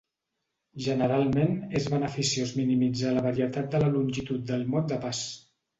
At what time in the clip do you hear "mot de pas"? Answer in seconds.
4.77-5.27